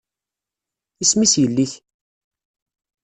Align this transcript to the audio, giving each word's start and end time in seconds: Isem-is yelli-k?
Isem-is 1.03 1.33
yelli-k? 1.41 1.73